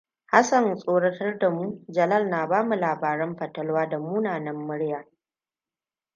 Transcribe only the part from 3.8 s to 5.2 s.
da mumunan murya.